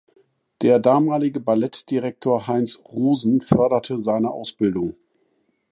[0.63, 4.95] Der damalige Ballettdirektor Heinz Rosen förderte seine Ausbildung.